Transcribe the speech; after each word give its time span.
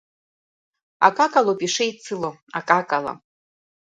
Акакала 1.07 1.49
ауп 1.51 1.59
ишеицыло, 1.67 2.31
акакала. 2.59 3.13